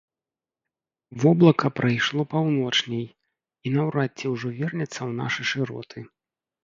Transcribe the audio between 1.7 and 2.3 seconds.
прайшло